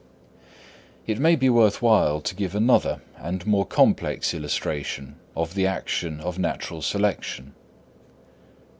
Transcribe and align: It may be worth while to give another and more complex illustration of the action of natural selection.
It 1.05 1.19
may 1.19 1.35
be 1.35 1.47
worth 1.47 1.79
while 1.79 2.21
to 2.21 2.33
give 2.35 2.55
another 2.55 3.01
and 3.17 3.45
more 3.45 3.67
complex 3.67 4.33
illustration 4.33 5.19
of 5.35 5.53
the 5.53 5.67
action 5.67 6.19
of 6.21 6.39
natural 6.39 6.81
selection. 6.81 7.53